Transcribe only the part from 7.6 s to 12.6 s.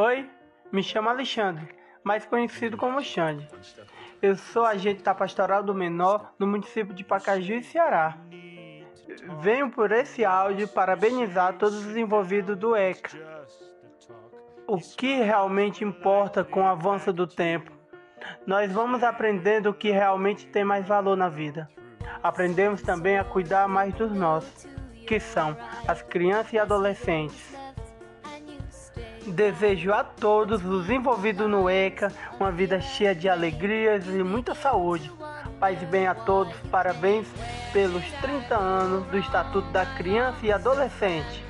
Ceará. Venho por esse áudio parabenizar todos os envolvidos